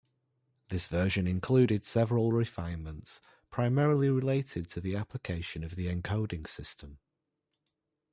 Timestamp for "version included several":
0.87-2.31